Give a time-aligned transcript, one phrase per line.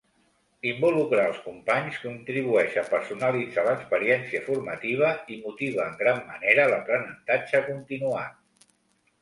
[0.67, 8.67] Involucrar els companys contribueix a personalitzar l’experiència formativa i motiva en gran manera l’aprenentatge continuat.